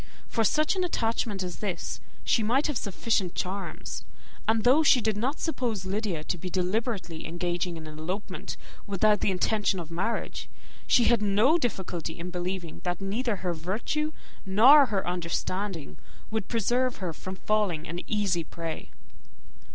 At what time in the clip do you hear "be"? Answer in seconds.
6.39-6.49